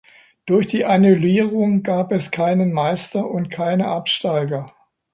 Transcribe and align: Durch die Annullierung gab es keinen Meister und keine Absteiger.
Durch 0.47 0.65
die 0.65 0.83
Annullierung 0.83 1.83
gab 1.83 2.11
es 2.11 2.31
keinen 2.31 2.73
Meister 2.73 3.23
und 3.29 3.51
keine 3.51 3.89
Absteiger. 3.89 4.65